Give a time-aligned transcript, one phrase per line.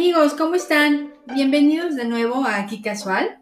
[0.00, 1.12] Amigos, ¿cómo están?
[1.26, 3.38] Bienvenidos de nuevo a Aquí Casual.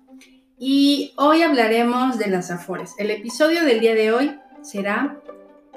[0.59, 2.97] Y hoy hablaremos de las afores.
[2.99, 5.21] El episodio del día de hoy será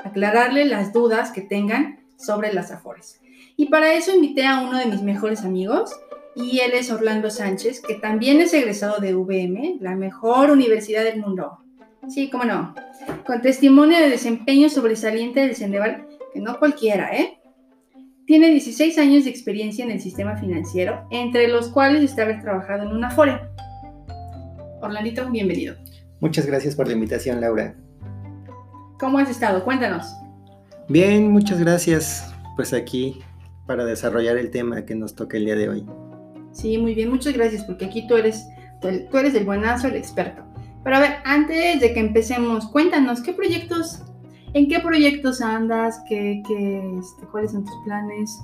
[0.03, 3.21] aclararle las dudas que tengan sobre las afores.
[3.57, 5.91] Y para eso invité a uno de mis mejores amigos,
[6.35, 11.21] y él es Orlando Sánchez, que también es egresado de VM, la mejor universidad del
[11.21, 11.59] mundo.
[12.07, 12.73] Sí, cómo no.
[13.27, 17.37] Con testimonio de desempeño sobresaliente del Cendeval, que no cualquiera, ¿eh?
[18.31, 22.83] Tiene 16 años de experiencia en el sistema financiero, entre los cuales está haber trabajado
[22.83, 23.41] en una Afore.
[24.81, 25.75] Orlandito, bienvenido.
[26.21, 27.75] Muchas gracias por la invitación, Laura.
[29.01, 29.65] ¿Cómo has estado?
[29.65, 30.05] Cuéntanos.
[30.87, 32.33] Bien, muchas gracias.
[32.55, 33.19] Pues aquí
[33.67, 35.85] para desarrollar el tema que nos toca el día de hoy.
[36.53, 38.47] Sí, muy bien, muchas gracias, porque aquí tú eres,
[38.79, 40.41] tú eres el buenazo, el experto.
[40.85, 44.03] Pero a ver, antes de que empecemos, cuéntanos, ¿qué proyectos,
[44.53, 46.01] en qué proyectos andas?
[46.07, 48.39] ¿Qué, qué, este, ¿Cuáles son tus planes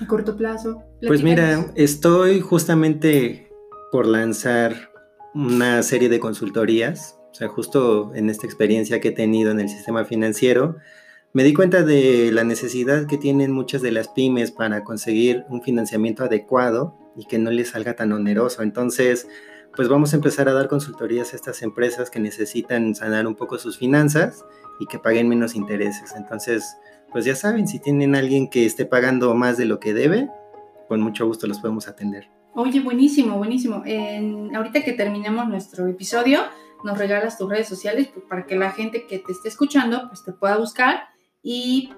[0.00, 0.82] a corto plazo?
[1.06, 3.50] Pues mira, estoy justamente
[3.92, 4.90] por lanzar
[5.34, 9.68] una serie de consultorías, o sea, justo en esta experiencia que he tenido en el
[9.68, 10.76] sistema financiero,
[11.32, 15.62] me di cuenta de la necesidad que tienen muchas de las pymes para conseguir un
[15.62, 18.62] financiamiento adecuado y que no les salga tan oneroso.
[18.62, 19.28] Entonces,
[19.76, 23.58] pues vamos a empezar a dar consultorías a estas empresas que necesitan sanar un poco
[23.58, 24.44] sus finanzas
[24.80, 26.14] y que paguen menos intereses.
[26.16, 26.76] Entonces,
[27.12, 30.28] pues ya saben, si tienen alguien que esté pagando más de lo que debe,
[30.88, 32.28] con mucho gusto los podemos atender.
[32.54, 33.84] Oye, buenísimo, buenísimo.
[34.54, 36.40] ahorita que terminemos nuestro episodio,
[36.82, 40.24] nos regalas tus redes sociales pues, para que la gente que te esté escuchando pues
[40.24, 41.10] te pueda buscar
[41.42, 41.92] y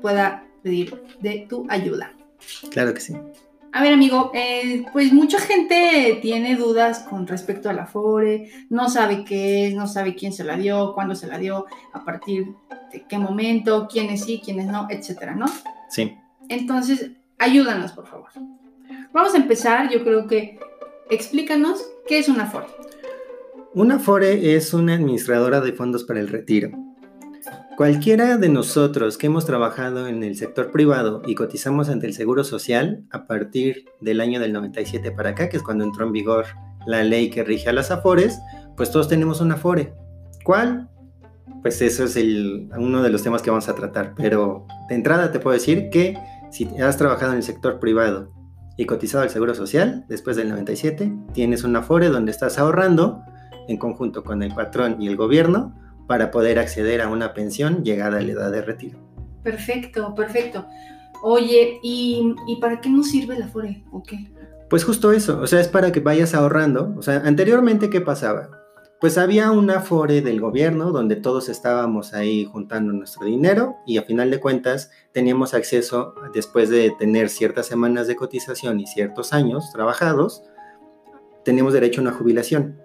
[0.00, 2.14] pueda pedir de tu ayuda.
[2.70, 3.16] Claro que sí.
[3.72, 8.88] A ver, amigo, eh, pues mucha gente tiene dudas con respecto a la FORE, no
[8.88, 12.54] sabe qué es, no sabe quién se la dio, cuándo se la dio, a partir
[12.92, 15.46] de qué momento, quiénes sí, quiénes no, etcétera, ¿no?
[15.90, 16.16] Sí.
[16.48, 18.30] Entonces, ayúdanos, por favor.
[19.12, 20.58] Vamos a empezar, yo creo que
[21.10, 22.66] explícanos qué es una FORE.
[23.74, 26.70] Una FORE es una administradora de fondos para el retiro.
[27.78, 32.42] Cualquiera de nosotros que hemos trabajado en el sector privado y cotizamos ante el Seguro
[32.42, 36.46] Social a partir del año del 97 para acá, que es cuando entró en vigor
[36.88, 38.40] la ley que rige a las AFORES,
[38.76, 39.94] pues todos tenemos una AFORE.
[40.42, 40.90] ¿Cuál?
[41.62, 42.18] Pues eso es
[42.76, 44.12] uno de los temas que vamos a tratar.
[44.16, 46.18] Pero de entrada te puedo decir que
[46.50, 48.32] si has trabajado en el sector privado
[48.76, 53.20] y cotizado al Seguro Social después del 97, tienes una AFORE donde estás ahorrando
[53.68, 55.76] en conjunto con el patrón y el gobierno
[56.08, 58.98] para poder acceder a una pensión llegada a la edad de retiro.
[59.44, 60.66] Perfecto, perfecto.
[61.22, 64.32] Oye, ¿y, para qué nos sirve la FORE o qué?
[64.70, 66.94] Pues justo eso, o sea, es para que vayas ahorrando.
[66.96, 68.50] O sea, anteriormente, ¿qué pasaba?
[69.00, 74.02] Pues había una FORE del gobierno donde todos estábamos ahí juntando nuestro dinero y a
[74.02, 79.70] final de cuentas teníamos acceso, después de tener ciertas semanas de cotización y ciertos años
[79.72, 80.42] trabajados,
[81.44, 82.80] teníamos derecho a una jubilación.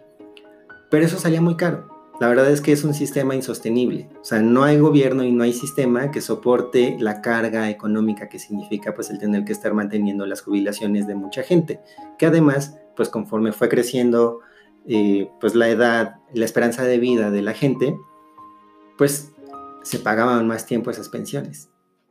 [0.91, 1.92] Pero eso salía muy caro.
[2.19, 4.07] La verdad es que es un sistema insostenible.
[4.21, 8.39] O sea, no hay gobierno y no hay sistema que soporte la carga económica que
[8.39, 11.79] significa pues el tener que estar manteniendo las jubilaciones de mucha gente.
[12.17, 14.41] Que además, pues conforme fue creciendo
[14.85, 17.95] eh, pues la edad, la esperanza de vida de la gente,
[18.97, 19.31] pues
[19.81, 21.69] se pagaban más tiempo esas pensiones.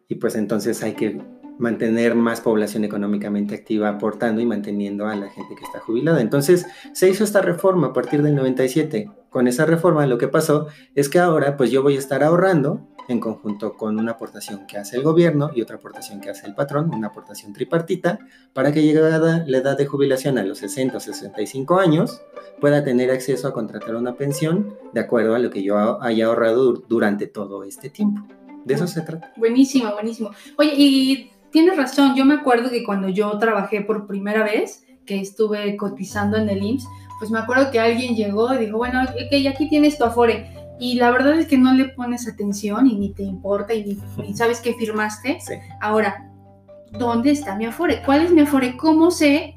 [0.08, 1.22] Y pues entonces hay que
[1.58, 6.20] mantener más población económicamente activa aportando y manteniendo a la gente que está jubilada.
[6.20, 9.10] Entonces se hizo esta reforma a partir del 97.
[9.30, 12.86] Con esa reforma lo que pasó es que ahora pues yo voy a estar ahorrando
[13.08, 16.54] en conjunto con una aportación que hace el gobierno y otra aportación que hace el
[16.54, 18.18] patrón, una aportación tripartita,
[18.52, 22.22] para que llegada la edad de jubilación a los 60 o 65 años
[22.60, 26.72] pueda tener acceso a contratar una pensión de acuerdo a lo que yo haya ahorrado
[26.72, 28.22] durante todo este tiempo.
[28.64, 29.32] De eso se trata.
[29.36, 30.30] Buenísimo, buenísimo.
[30.56, 35.20] Oye, y tienes razón, yo me acuerdo que cuando yo trabajé por primera vez, que
[35.20, 39.46] estuve cotizando en el IMSS, pues me acuerdo que alguien llegó y dijo, bueno, ok,
[39.48, 40.52] aquí tienes tu Afore.
[40.80, 44.34] Y la verdad es que no le pones atención y ni te importa y ni,
[44.34, 45.38] sabes que firmaste.
[45.80, 46.28] Ahora,
[46.92, 48.02] ¿dónde está mi Afore?
[48.04, 48.76] ¿Cuál es mi Afore?
[48.76, 49.56] ¿Cómo sé?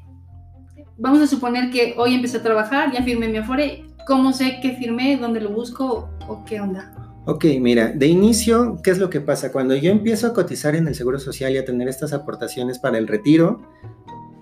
[0.98, 3.84] Vamos a suponer que hoy empecé a trabajar, ya firmé mi Afore.
[4.06, 5.16] ¿Cómo sé que firmé?
[5.16, 6.08] ¿Dónde lo busco?
[6.28, 6.92] ¿O qué onda?
[7.28, 9.50] Ok, mira, de inicio, ¿qué es lo que pasa?
[9.50, 12.98] Cuando yo empiezo a cotizar en el Seguro Social y a tener estas aportaciones para
[12.98, 13.62] el retiro,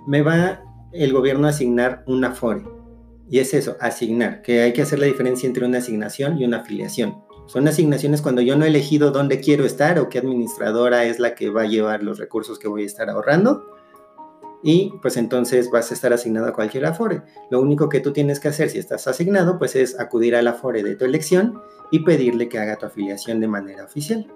[0.06, 2.62] me va el gobierno a asignar una FORE.
[3.30, 6.58] Y es eso, asignar, que hay que hacer la diferencia entre una asignación y una
[6.58, 7.22] afiliación.
[7.46, 11.34] Son asignaciones cuando yo no he elegido dónde quiero estar o qué administradora es la
[11.34, 13.64] que va a llevar los recursos que voy a estar ahorrando
[14.64, 17.22] y pues entonces vas a estar asignado a cualquier Afore.
[17.50, 20.82] Lo único que tú tienes que hacer si estás asignado pues es acudir al Afore
[20.82, 24.26] de tu elección y pedirle que haga tu afiliación de manera oficial.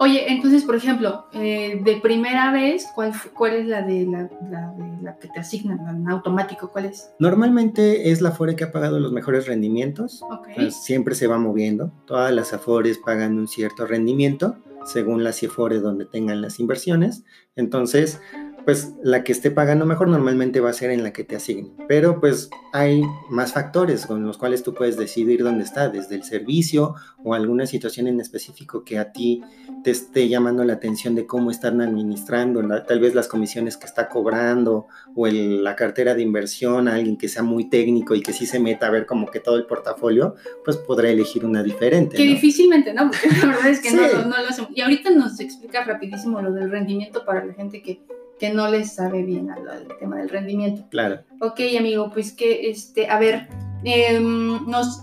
[0.00, 4.72] Oye, entonces, por ejemplo, eh, de primera vez, ¿cuál, cuál es la de la, la,
[4.76, 6.70] de la que te asignan en automático?
[6.70, 7.10] ¿Cuál es?
[7.18, 10.22] Normalmente es la Afore que ha pagado los mejores rendimientos.
[10.54, 11.92] Pues, siempre se va moviendo.
[12.06, 17.24] Todas las Afores pagan un cierto rendimiento según las Afores donde tengan las inversiones.
[17.56, 18.20] Entonces,
[18.68, 21.72] pues la que esté pagando mejor normalmente va a ser en la que te asignen.
[21.88, 23.00] Pero pues hay
[23.30, 26.94] más factores con los cuales tú puedes decidir dónde está, desde el servicio
[27.24, 29.40] o alguna situación en específico que a ti
[29.84, 33.86] te esté llamando la atención de cómo están administrando, la- tal vez las comisiones que
[33.86, 38.20] está cobrando o el- la cartera de inversión, a alguien que sea muy técnico y
[38.20, 41.62] que sí se meta a ver como que todo el portafolio, pues podrá elegir una
[41.62, 42.18] diferente.
[42.18, 42.32] Que ¿no?
[42.32, 43.10] difícilmente, ¿no?
[43.10, 44.72] Porque la verdad es que no, lo- no lo hacemos.
[44.74, 48.02] Y ahorita nos explica rapidísimo lo del rendimiento para la gente que,
[48.38, 50.86] que no les sabe bien al, al tema del rendimiento.
[50.90, 51.20] Claro.
[51.40, 53.48] Ok, amigo, pues que, este, a ver,
[53.84, 55.02] em, nos...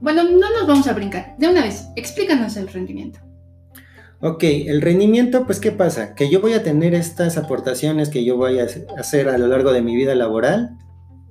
[0.00, 1.34] Bueno, no nos vamos a brincar.
[1.38, 3.18] De una vez, explícanos el rendimiento.
[4.20, 6.14] Ok, el rendimiento, pues ¿qué pasa?
[6.14, 8.66] Que yo voy a tener estas aportaciones que yo voy a
[8.98, 10.78] hacer a lo largo de mi vida laboral,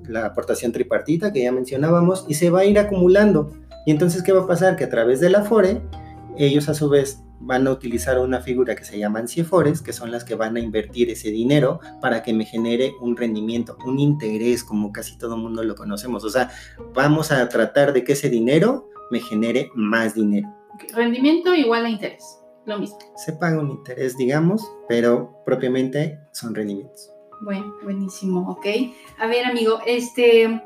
[0.08, 3.52] la aportación tripartita que ya mencionábamos, y se va a ir acumulando.
[3.88, 4.76] Y entonces, ¿qué va a pasar?
[4.76, 5.82] Que a través de la FORE,
[6.38, 10.12] ellos a su vez van a utilizar una figura que se llaman CIEFORES, que son
[10.12, 14.64] las que van a invertir ese dinero para que me genere un rendimiento, un interés,
[14.64, 16.24] como casi todo el mundo lo conocemos.
[16.24, 16.50] O sea,
[16.94, 20.48] vamos a tratar de que ese dinero me genere más dinero.
[20.94, 22.24] Rendimiento igual a interés,
[22.66, 22.98] lo mismo.
[23.16, 27.12] Se paga un interés, digamos, pero propiamente son rendimientos.
[27.42, 28.66] Bueno, buenísimo, ok.
[29.20, 30.62] A ver, amigo, este.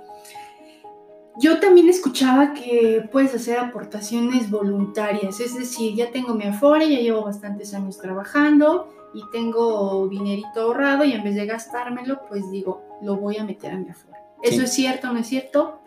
[1.40, 7.00] Yo también escuchaba que puedes hacer aportaciones voluntarias, es decir, ya tengo mi Afore, ya
[7.00, 12.84] llevo bastantes años trabajando y tengo dinerito ahorrado y en vez de gastármelo, pues digo,
[13.02, 14.18] lo voy a meter a mi Afore.
[14.44, 15.80] ¿Eso es cierto o no es cierto?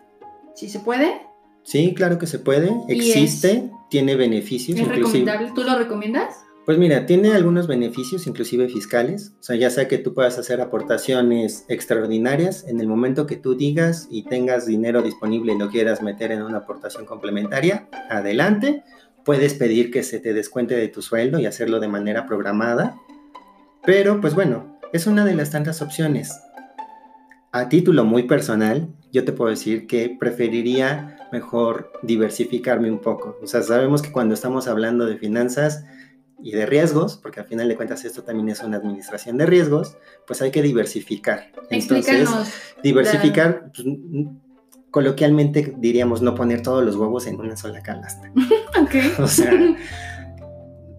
[0.54, 1.20] ¿Sí se puede?
[1.64, 5.06] Sí, claro que se puede, existe, tiene beneficios, ¿Es inclusive.
[5.06, 5.52] recomendable?
[5.54, 6.42] ¿Tú lo recomiendas?
[6.64, 9.34] Pues mira, tiene algunos beneficios, inclusive fiscales.
[9.40, 13.56] O sea, ya sea que tú puedas hacer aportaciones extraordinarias en el momento que tú
[13.56, 18.84] digas y tengas dinero disponible y lo quieras meter en una aportación complementaria, adelante.
[19.24, 22.96] Puedes pedir que se te descuente de tu sueldo y hacerlo de manera programada.
[23.84, 26.30] Pero, pues bueno, es una de las tantas opciones.
[27.50, 33.36] A título muy personal, yo te puedo decir que preferiría mejor diversificarme un poco.
[33.42, 35.84] O sea, sabemos que cuando estamos hablando de finanzas,
[36.42, 39.96] y de riesgos, porque al final de cuentas esto también es una administración de riesgos,
[40.26, 41.52] pues hay que diversificar.
[41.70, 42.28] Entonces,
[42.82, 43.86] diversificar, pues,
[44.90, 48.30] coloquialmente diríamos no poner todos los huevos en una sola canasta.
[48.80, 48.94] Ok.
[49.18, 49.52] O sea,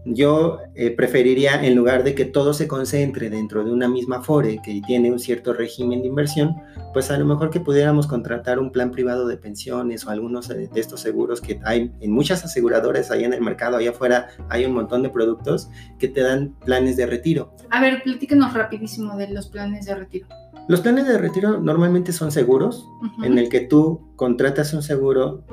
[0.06, 4.60] yo eh, preferiría, en lugar de que todo se concentre dentro de una misma FORE
[4.64, 6.56] que tiene un cierto régimen de inversión,
[6.94, 10.70] pues a lo mejor que pudiéramos contratar un plan privado de pensiones o algunos eh,
[10.72, 14.66] de estos seguros que hay en muchas aseguradoras ahí en el mercado, allá afuera hay
[14.66, 15.70] un montón de productos
[16.00, 17.56] que te dan planes de retiro.
[17.70, 20.28] A ver, platícanos rapidísimo de los planes de retiro.
[20.68, 22.88] Los planes de retiro normalmente son seguros,
[23.22, 25.44] en el que tú contratas un seguro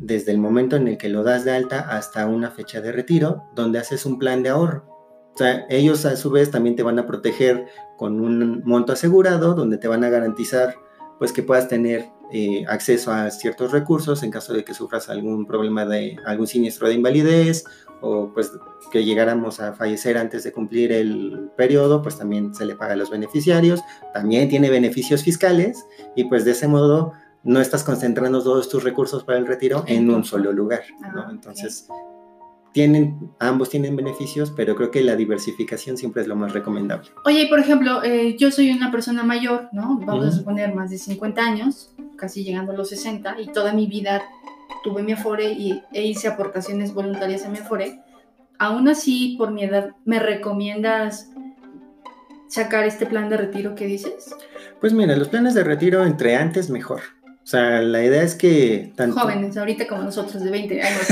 [0.00, 3.44] desde el momento en el que lo das de alta hasta una fecha de retiro,
[3.54, 4.86] donde haces un plan de ahorro.
[5.34, 7.66] O sea, ellos a su vez también te van a proteger
[7.96, 10.74] con un monto asegurado, donde te van a garantizar
[11.18, 15.46] pues que puedas tener eh, acceso a ciertos recursos en caso de que sufras algún
[15.46, 17.64] problema de algún siniestro de invalidez
[18.00, 18.52] o pues
[18.90, 22.96] que llegáramos a fallecer antes de cumplir el periodo, pues también se le paga a
[22.96, 23.82] los beneficiarios,
[24.14, 25.84] también tiene beneficios fiscales
[26.16, 30.10] y pues de ese modo no estás concentrando todos tus recursos para el retiro en
[30.10, 30.82] un solo lugar,
[31.14, 31.22] ¿no?
[31.22, 31.28] Ah.
[31.30, 31.88] Entonces,
[32.72, 37.10] tienen, ambos tienen beneficios, pero creo que la diversificación siempre es lo más recomendable.
[37.24, 39.98] Oye, y por ejemplo, eh, yo soy una persona mayor, ¿no?
[40.04, 43.86] Vamos a suponer más de 50 años, casi llegando a los 60, y toda mi
[43.86, 44.22] vida
[44.84, 48.00] tuve mi Afore y, e hice aportaciones voluntarias a mi Afore.
[48.58, 51.30] Aún así, por mi edad, ¿me recomiendas
[52.48, 54.34] sacar este plan de retiro que dices?
[54.80, 57.00] Pues mira, los planes de retiro entre antes mejor.
[57.50, 59.18] O sea, la idea es que tanto...
[59.18, 61.02] Jóvenes, ahorita como nosotros de 20 años.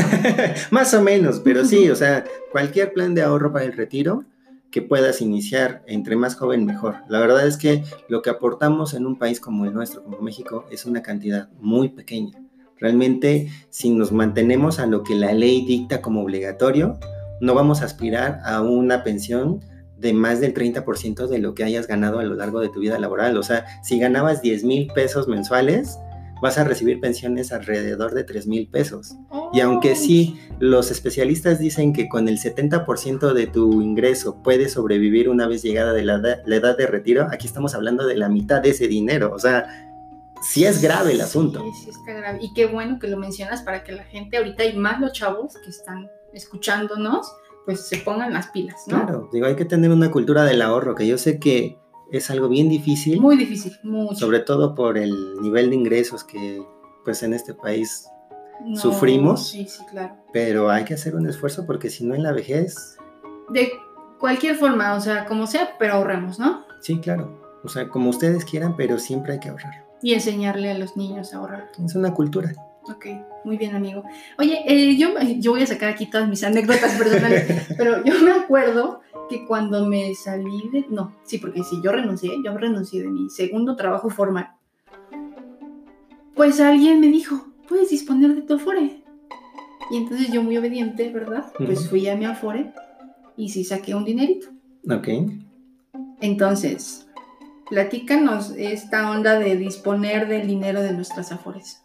[0.71, 4.23] Más o menos, pero sí, o sea, cualquier plan de ahorro para el retiro
[4.71, 6.99] que puedas iniciar entre más joven mejor.
[7.09, 10.65] La verdad es que lo que aportamos en un país como el nuestro, como México,
[10.71, 12.39] es una cantidad muy pequeña.
[12.79, 17.01] Realmente, si nos mantenemos a lo que la ley dicta como obligatorio,
[17.41, 19.59] no vamos a aspirar a una pensión
[19.97, 22.97] de más del 30% de lo que hayas ganado a lo largo de tu vida
[23.01, 23.37] laboral.
[23.37, 25.99] O sea, si ganabas 10 mil pesos mensuales,
[26.41, 29.17] vas a recibir pensiones alrededor de 3 mil pesos.
[29.53, 35.29] Y aunque sí, los especialistas dicen que con el 70% de tu ingreso puedes sobrevivir
[35.29, 38.61] una vez llegada de la, la edad de retiro, aquí estamos hablando de la mitad
[38.63, 39.33] de ese dinero.
[39.33, 39.89] O sea,
[40.43, 41.61] sí es grave el asunto.
[41.61, 42.39] Sí, sí está grave.
[42.43, 45.55] Y qué bueno que lo mencionas para que la gente, ahorita y más los chavos
[45.63, 47.33] que están escuchándonos,
[47.65, 48.97] pues se pongan las pilas, ¿no?
[48.97, 51.79] Claro, digo, hay que tener una cultura del ahorro, que yo sé que
[52.11, 53.21] es algo bien difícil.
[53.21, 54.15] Muy difícil, mucho.
[54.15, 56.63] Sobre todo por el nivel de ingresos que
[57.05, 58.09] pues en este país
[58.75, 59.49] sufrimos.
[59.49, 60.17] Sí, sí, claro.
[60.33, 62.97] Pero hay que hacer un esfuerzo porque si no en la vejez...
[63.51, 63.73] De
[64.19, 66.65] cualquier forma, o sea, como sea, pero ahorremos, ¿no?
[66.81, 67.41] Sí, claro.
[67.65, 69.87] O sea, como ustedes quieran, pero siempre hay que ahorrar.
[70.03, 71.71] Y enseñarle a los niños a ahorrar.
[71.85, 72.53] Es una cultura.
[72.91, 73.07] Ok,
[73.45, 74.03] muy bien, amigo.
[74.39, 78.33] Oye, eh, yo, yo voy a sacar aquí todas mis anécdotas personales, pero yo me
[78.33, 80.87] acuerdo que cuando me salí de...
[80.89, 84.53] No, sí, porque si yo renuncié, yo renuncié de mi segundo trabajo formal.
[86.35, 89.03] Pues alguien me dijo, puedes disponer de tu Afore.
[89.91, 91.53] Y entonces yo muy obediente, ¿verdad?
[91.57, 92.73] Pues fui a mi Afore
[93.37, 94.49] y sí saqué un dinerito.
[94.91, 95.09] Ok.
[96.21, 97.09] Entonces,
[97.69, 101.83] platícanos esta onda de disponer del dinero de nuestras Afores.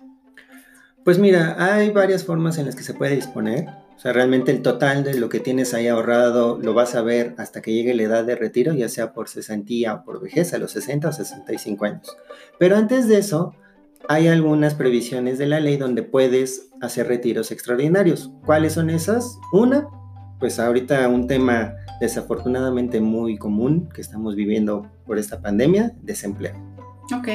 [1.03, 3.67] Pues mira, hay varias formas en las que se puede disponer.
[3.95, 7.35] O sea, realmente el total de lo que tienes ahí ahorrado lo vas a ver
[7.37, 10.57] hasta que llegue la edad de retiro, ya sea por cesantía o por vejez, a
[10.57, 12.17] los 60 o 65 años.
[12.57, 13.53] Pero antes de eso,
[14.07, 18.31] hay algunas previsiones de la ley donde puedes hacer retiros extraordinarios.
[18.45, 19.37] ¿Cuáles son esas?
[19.51, 19.87] Una,
[20.39, 26.55] pues ahorita un tema desafortunadamente muy común que estamos viviendo por esta pandemia, desempleo.
[27.17, 27.27] Ok.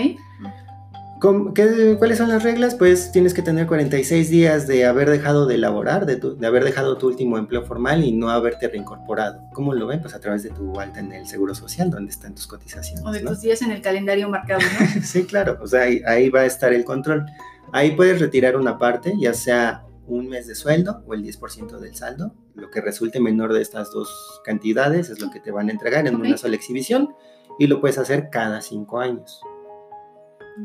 [1.20, 2.74] ¿Cuáles son las reglas?
[2.76, 6.96] Pues tienes que tener 46 días de haber dejado de laborar, de, de, haber dejado
[6.96, 9.40] tu último empleo formal y no haberte reincorporado.
[9.52, 10.00] ¿Cómo lo ven?
[10.00, 13.04] Pues a través de tu alta en el Seguro Social, donde están tus cotizaciones.
[13.04, 15.02] O de tus días en el calendario marcado, ¿no?
[15.02, 15.58] sí, claro.
[15.60, 17.26] O sea, ahí, ahí, va a estar el control.
[17.72, 21.94] Ahí puedes retirar una parte, ya sea un mes de sueldo o el 10% del
[21.94, 22.34] saldo.
[22.54, 26.06] Lo que resulte menor de estas dos cantidades es lo que te van a entregar
[26.06, 26.28] en okay.
[26.28, 27.14] una sola exhibición
[27.58, 29.40] y lo puedes hacer cada cinco años.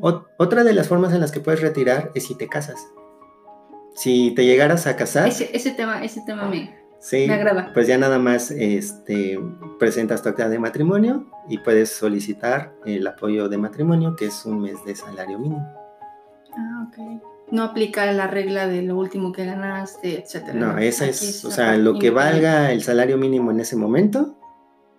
[0.01, 2.87] Otra de las formas en las que puedes retirar es si te casas.
[3.95, 5.27] Si te llegaras a casar.
[5.27, 7.71] Ese, ese tema, ese tema me, sí, me agrada.
[7.73, 9.39] Pues ya nada más este,
[9.79, 14.61] presentas tu acta de matrimonio y puedes solicitar el apoyo de matrimonio, que es un
[14.61, 15.65] mes de salario mínimo.
[16.55, 17.21] Ah, ok.
[17.51, 20.53] No aplica la regla de lo último que ganaste, etcétera.
[20.53, 24.39] No, esa es, es, o sea, lo que valga el salario mínimo en ese momento,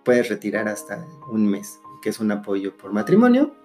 [0.05, 3.64] puedes retirar hasta un mes, que es un apoyo por matrimonio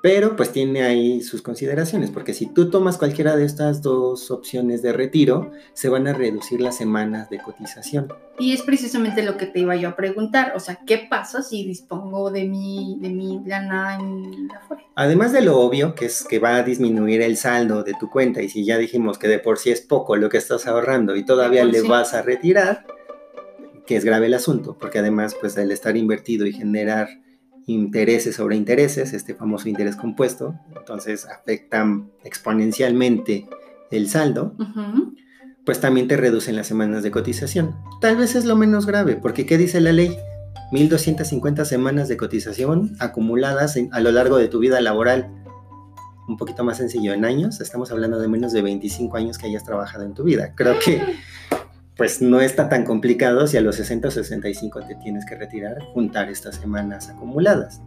[0.00, 4.80] pero pues tiene ahí sus consideraciones, porque si tú tomas cualquiera de estas dos opciones
[4.80, 8.12] de retiro, se van a reducir las semanas de cotización.
[8.38, 11.64] Y es precisamente lo que te iba yo a preguntar, o sea, ¿qué pasa si
[11.66, 14.84] dispongo de mi, de mi lana en la fuera?
[14.94, 18.40] Además de lo obvio, que es que va a disminuir el saldo de tu cuenta,
[18.40, 21.24] y si ya dijimos que de por sí es poco lo que estás ahorrando y
[21.24, 21.88] todavía le sí.
[21.88, 22.86] vas a retirar,
[23.84, 27.08] que es grave el asunto, porque además pues al estar invertido y generar
[27.68, 33.46] intereses sobre intereses, este famoso interés compuesto, entonces afectan exponencialmente
[33.90, 35.14] el saldo, uh -huh.
[35.64, 37.76] pues también te reducen las semanas de cotización.
[38.00, 40.16] Tal vez es lo menos grave, porque ¿qué dice la ley?
[40.72, 45.30] 1.250 semanas de cotización acumuladas en, a lo largo de tu vida laboral.
[46.26, 49.64] Un poquito más sencillo, en años, estamos hablando de menos de 25 años que hayas
[49.64, 50.54] trabajado en tu vida.
[50.54, 51.00] Creo que
[51.98, 55.82] pues no está tan complicado si a los 60 o 65 te tienes que retirar,
[55.92, 57.82] juntar estas semanas acumuladas.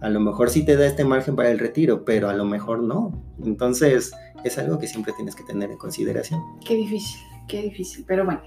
[0.00, 2.80] A lo mejor sí te da este margen para el retiro, pero a lo mejor
[2.80, 3.20] no.
[3.44, 4.12] Entonces
[4.44, 6.40] es algo que siempre tienes que tener en consideración.
[6.64, 8.40] Qué difícil, qué difícil, pero bueno.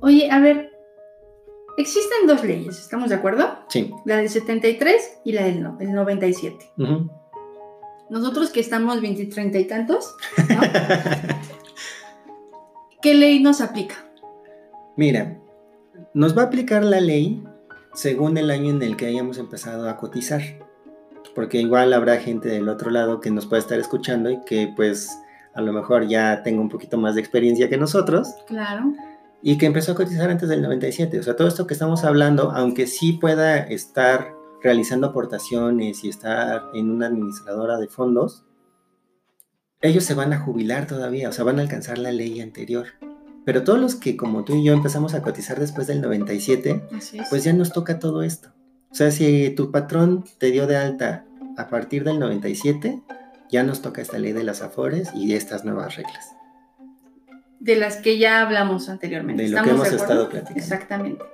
[0.00, 0.72] Oye, a ver,
[1.78, 3.48] existen dos leyes, ¿estamos de acuerdo?
[3.68, 3.92] Sí.
[4.04, 6.72] La del 73 y la del, no, del 97.
[6.76, 7.10] Uh -huh.
[8.10, 10.16] Nosotros que estamos 20 y 30 y tantos,
[10.48, 10.60] ¿no?
[13.06, 13.94] ¿Qué ley nos aplica?
[14.96, 15.38] Mira,
[16.12, 17.40] nos va a aplicar la ley
[17.94, 20.42] según el año en el que hayamos empezado a cotizar.
[21.32, 25.16] Porque igual habrá gente del otro lado que nos pueda estar escuchando y que pues
[25.54, 28.34] a lo mejor ya tenga un poquito más de experiencia que nosotros.
[28.48, 28.92] Claro.
[29.40, 31.20] Y que empezó a cotizar antes del 97.
[31.20, 34.34] O sea, todo esto que estamos hablando, aunque sí pueda estar
[34.64, 38.45] realizando aportaciones y estar en una administradora de fondos,
[39.86, 42.86] ellos se van a jubilar todavía, o sea, van a alcanzar la ley anterior.
[43.44, 46.82] Pero todos los que como tú y yo empezamos a cotizar después del 97,
[47.30, 48.50] pues ya nos toca todo esto.
[48.90, 51.24] O sea, si tu patrón te dio de alta
[51.56, 53.02] a partir del 97,
[53.50, 56.34] ya nos toca esta ley de las afores y estas nuevas reglas.
[57.60, 59.44] De las que ya hablamos anteriormente.
[59.44, 60.60] De lo que hemos estado platicando.
[60.60, 61.24] Exactamente.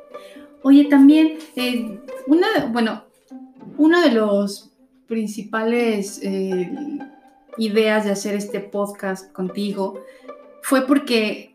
[0.63, 3.05] Oye, también, eh, una, bueno,
[3.79, 4.71] uno de los
[5.07, 6.21] principales...
[6.23, 6.71] Eh,
[7.59, 10.01] ideas de hacer este podcast contigo
[10.63, 11.53] fue porque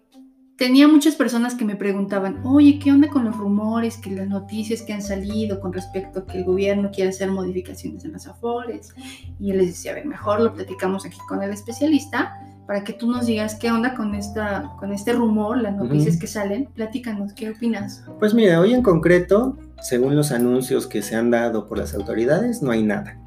[0.57, 4.81] tenía muchas personas que me preguntaban, oye, ¿qué onda con los rumores, que las noticias
[4.81, 8.93] que han salido con respecto a que el gobierno quiere hacer modificaciones en las afores?
[9.39, 12.91] Y yo les decía, a ver, mejor lo platicamos aquí con el especialista para que
[12.91, 16.67] tú nos digas qué onda con, esta, con este rumor, las noticias que salen.
[16.73, 18.03] Platícanos, ¿qué opinas?
[18.19, 22.61] Pues mira, hoy en concreto, según los anuncios que se han dado por las autoridades,
[22.61, 23.17] no hay nada.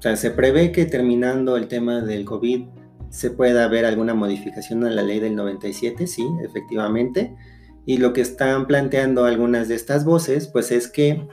[0.00, 2.64] O sea, se prevé que terminando el tema del COVID
[3.10, 7.36] se pueda ver alguna modificación a la ley del 97, sí, efectivamente.
[7.84, 11.28] Y lo que están planteando algunas de estas voces, pues es que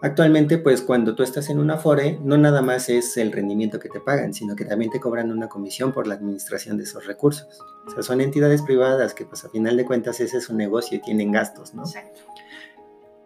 [0.00, 3.88] Actualmente, pues cuando tú estás en una FORE, no nada más es el rendimiento que
[3.88, 7.60] te pagan, sino que también te cobran una comisión por la administración de esos recursos.
[7.84, 10.98] O sea, son entidades privadas que pues a final de cuentas ese es su negocio
[10.98, 11.82] y tienen gastos, ¿no?
[11.82, 12.20] Exacto.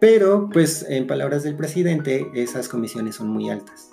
[0.01, 3.91] Pero, pues en palabras del presidente, esas comisiones son muy altas.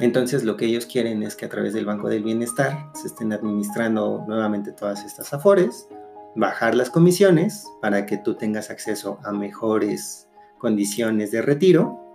[0.00, 3.32] Entonces lo que ellos quieren es que a través del Banco del Bienestar se estén
[3.32, 5.88] administrando nuevamente todas estas afores,
[6.36, 10.28] bajar las comisiones para que tú tengas acceso a mejores
[10.58, 12.10] condiciones de retiro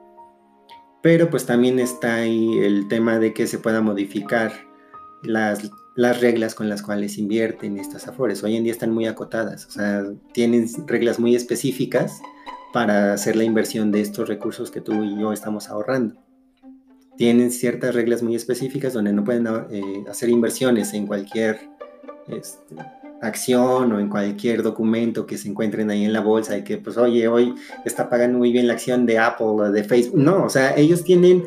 [1.05, 4.51] pero pues también está ahí el tema de que se pueda modificar
[5.21, 8.43] las, las reglas con las cuales invierten estas afores.
[8.43, 12.19] Hoy en día están muy acotadas, o sea, tienen reglas muy específicas
[12.73, 16.24] para hacer la inversión de estos recursos que tú y yo estamos ahorrando.
[17.17, 21.59] Tienen ciertas reglas muy específicas donde no pueden eh, hacer inversiones en cualquier
[22.27, 22.75] este,
[23.21, 26.97] acción o en cualquier documento que se encuentren ahí en la bolsa y que pues
[26.97, 27.55] oye, hoy
[27.85, 30.19] está pagando muy bien la acción de Apple o de Facebook.
[30.19, 31.45] No, o sea, ellos tienen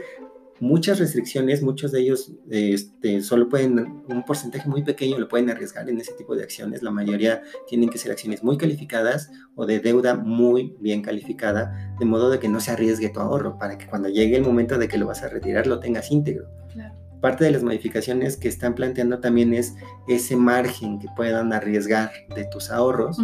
[0.61, 5.89] muchas restricciones, muchos de ellos este, solo pueden, un porcentaje muy pequeño lo pueden arriesgar
[5.89, 9.81] en ese tipo de acciones, la mayoría tienen que ser acciones muy calificadas o de
[9.81, 13.87] deuda muy bien calificada, de modo de que no se arriesgue tu ahorro, para que
[13.87, 16.49] cuando llegue el momento de que lo vas a retirar lo tengas íntegro.
[16.73, 19.75] Claro parte de las modificaciones que están planteando también es
[20.07, 23.19] ese margen que puedan arriesgar de tus ahorros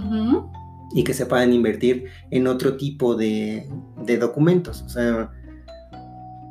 [0.95, 3.69] y que se puedan invertir en otro tipo de,
[4.05, 4.83] de documentos.
[4.83, 5.31] O sea,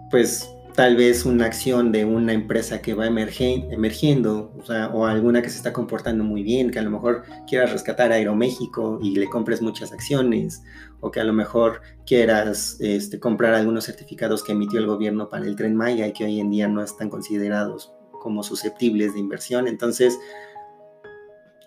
[0.09, 4.51] pues tal vez una acción de una empresa que va emergiendo,
[4.93, 8.15] o, alguna que se está comportando muy bien, que a lo mejor quieras rescatar a
[8.15, 10.63] Aeroméxico y le compres muchas acciones,
[10.99, 15.45] o que a lo mejor quieras este, comprar algunos certificados que emitió el gobierno para
[15.45, 19.67] el tren Maya y que hoy en día no están considerados como susceptibles de inversión.
[19.67, 20.17] Entonces,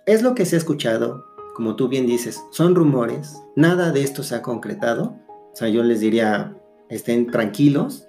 [0.06, 4.22] es lo que se ha escuchado, como tú bien dices, son rumores, nada de esto
[4.22, 5.16] se ha concretado,
[5.52, 6.56] o sea, yo les diría,
[6.88, 8.05] estén tranquilos,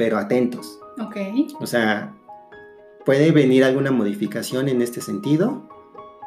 [0.00, 0.80] pero atentos.
[0.98, 1.14] Ok.
[1.60, 2.16] O sea,
[3.04, 5.68] puede venir alguna modificación en este sentido.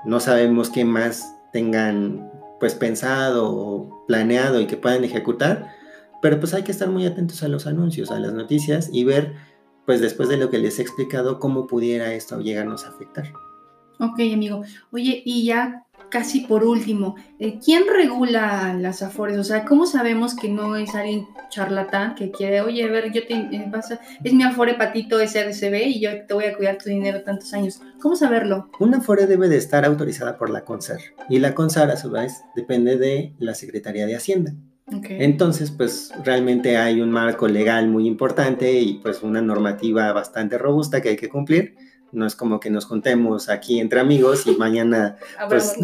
[0.05, 5.71] No sabemos qué más tengan pues pensado o planeado y que puedan ejecutar,
[6.21, 9.33] pero pues hay que estar muy atentos a los anuncios, a las noticias y ver
[9.87, 13.25] pues después de lo que les he explicado cómo pudiera esto llegarnos a afectar.
[13.99, 14.61] Ok, amigo.
[14.91, 19.35] Oye, y ya casi por último, eh, ¿quién regula las afores?
[19.39, 23.25] O sea, ¿cómo sabemos que no es alguien charlatán que quiere, oye, a ver, yo
[23.25, 26.87] te eh, pasa, es mi afore patito SRCB y yo te voy a cuidar tu
[26.87, 27.81] dinero tantos años?
[27.99, 28.69] ¿Cómo saberlo?
[28.79, 30.99] Una afore debe de estar autorizada por la CONSAR
[31.29, 34.53] y la CONSAR a su vez depende de la Secretaría de Hacienda.
[35.09, 41.01] Entonces, pues realmente hay un marco legal muy importante y pues una normativa bastante robusta
[41.01, 41.75] que hay que cumplir
[42.13, 45.17] no es como que nos juntemos aquí entre amigos y mañana
[45.49, 45.75] pues,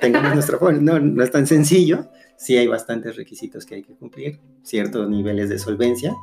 [0.00, 0.78] tengamos nuestra forma.
[0.80, 2.08] No, no es tan sencillo.
[2.36, 6.14] Sí hay bastantes requisitos que hay que cumplir, ciertos niveles de solvencia.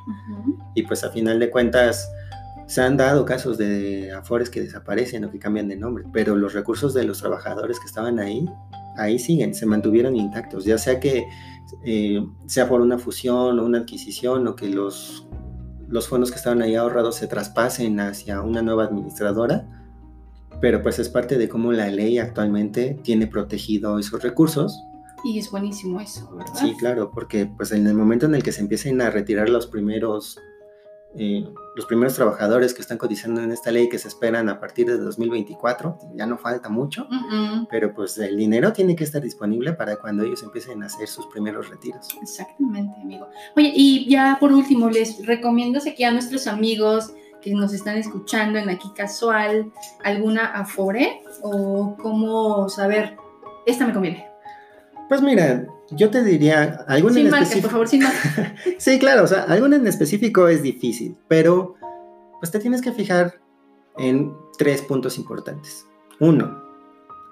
[0.74, 2.10] Y pues a final de cuentas
[2.68, 6.54] se han dado casos de afores que desaparecen o que cambian de nombre, pero los
[6.54, 8.50] recursos de los trabajadores que estaban ahí,
[8.98, 11.28] ahí siguen, se mantuvieron intactos, ya sea que
[11.84, 15.28] eh, sea por una fusión o una adquisición o que los
[15.88, 19.68] los fondos que estaban ahí ahorrados se traspasen hacia una nueva administradora,
[20.62, 24.80] pero pues es parte de cómo la ley actualmente tiene protegido esos recursos.
[25.24, 26.54] Y es buenísimo eso, ¿verdad?
[26.56, 29.68] Sí, claro, porque pues en el momento en el que se empiecen a retirar los
[29.68, 30.40] primeros
[31.18, 34.88] eh, los primeros trabajadores que están cotizando en esta ley que se esperan a partir
[34.88, 37.08] de 2024, ya no falta mucho,
[37.70, 41.26] pero pues el dinero tiene que estar disponible para cuando ellos empiecen a hacer sus
[41.28, 42.08] primeros retiros.
[42.22, 43.28] Exactamente, amigo.
[43.56, 48.58] Oye, y ya por último, les recomiendo aquí a nuestros amigos que nos están escuchando
[48.60, 49.72] en aquí casual,
[50.04, 53.18] alguna Afore o cómo saber,
[53.66, 54.35] esta me conviene.
[55.08, 57.62] Pues mira, yo te diría, alguna en específico.
[57.62, 58.04] por favor, sin
[58.78, 61.76] sí, claro, o sea, alguna en específico es difícil, pero
[62.40, 63.40] pues te tienes que fijar
[63.98, 65.86] en tres puntos importantes.
[66.20, 66.64] Uno,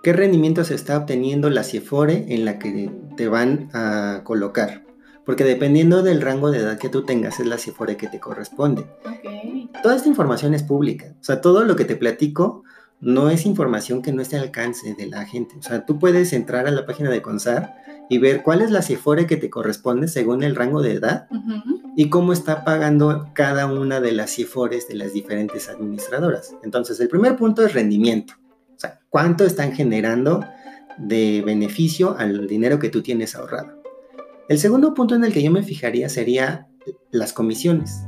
[0.03, 4.83] ¿qué rendimiento se está obteniendo la CIEFORE en la que te van a colocar?
[5.25, 8.86] Porque dependiendo del rango de edad que tú tengas, es la CIEFORE que te corresponde.
[9.05, 9.69] Okay.
[9.81, 11.15] Toda esta información es pública.
[11.19, 12.62] O sea, todo lo que te platico
[13.03, 15.55] no es información que no esté al alcance de la gente.
[15.59, 17.75] O sea, tú puedes entrar a la página de CONSAR
[18.09, 21.27] y ver cuál es la CIFORE que te corresponde según el rango de edad
[21.95, 26.55] y cómo está pagando cada una de las CIFORES de las diferentes administradoras.
[26.63, 28.35] Entonces, el primer punto es rendimiento.
[28.75, 30.45] O sea, cuánto están generando
[30.97, 33.81] de beneficio al dinero que tú tienes ahorrado.
[34.47, 36.67] El segundo punto en el que yo me fijaría sería
[37.11, 38.03] las comisiones.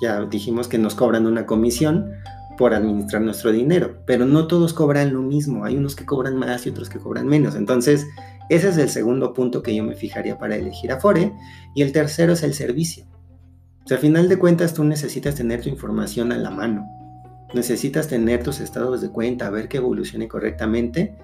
[0.00, 2.10] Ya dijimos que nos cobran una comisión
[2.56, 5.64] por administrar nuestro dinero, pero no todos cobran lo mismo.
[5.64, 7.54] Hay unos que cobran más y otros que cobran menos.
[7.54, 8.06] Entonces,
[8.48, 11.32] ese es el segundo punto que yo me fijaría para elegir Afore.
[11.74, 13.04] Y el tercero es el servicio.
[13.84, 16.86] O sea, al final de cuentas tú necesitas tener tu información a la mano.
[17.54, 21.16] Necesitas tener tus estados de cuenta, ver que evolucione correctamente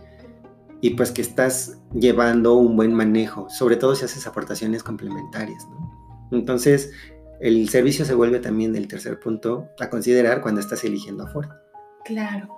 [0.81, 5.67] y pues que estás llevando un buen manejo, sobre todo si haces aportaciones complementarias.
[6.33, 6.91] Entonces,
[7.43, 11.49] el servicio se vuelve también el tercer punto a considerar cuando estás eligiendo Afore.
[12.05, 12.49] Claro.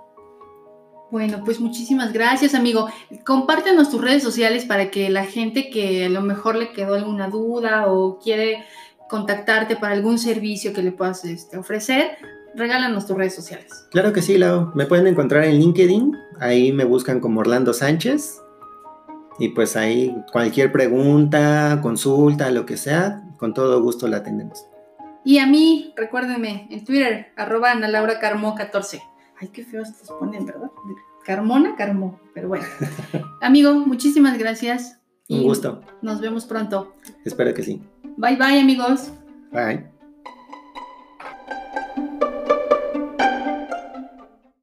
[1.11, 2.87] Bueno, pues muchísimas gracias, amigo.
[3.25, 7.29] Compártenos tus redes sociales para que la gente que a lo mejor le quedó alguna
[7.29, 8.63] duda o quiere
[9.09, 12.17] contactarte para algún servicio que le puedas este, ofrecer,
[12.55, 13.87] regálanos tus redes sociales.
[13.89, 14.71] Claro que sí, Lau.
[14.75, 16.15] Me pueden encontrar en LinkedIn.
[16.39, 18.39] Ahí me buscan como Orlando Sánchez.
[19.39, 24.65] Y pues ahí cualquier pregunta, consulta, lo que sea, con todo gusto la atendemos.
[25.25, 29.01] Y a mí, recuérdenme, en Twitter, arroba Ana Laura Carmo 14.
[29.41, 30.69] Ay, qué feos se ponen, ¿verdad?
[31.25, 32.19] Carmona, Carmo.
[32.35, 32.65] Pero bueno.
[33.41, 34.99] Amigo, muchísimas gracias.
[35.27, 35.81] Un gusto.
[36.03, 36.93] Nos vemos pronto.
[37.25, 37.81] Espero que sí.
[38.17, 39.11] Bye bye amigos.
[39.51, 39.94] Bye.